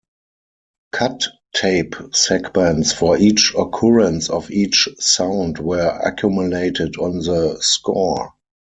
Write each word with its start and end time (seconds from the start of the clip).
Cut 0.93 1.27
tape 1.55 1.93
segments 2.11 2.91
for 2.91 3.19
each 3.19 3.53
occurrence 3.55 4.31
of 4.31 4.49
each 4.49 4.89
sound 4.97 5.59
were 5.59 5.89
accumulated 6.03 6.95
on 6.97 7.19
the 7.19 7.59
score. 7.61 8.33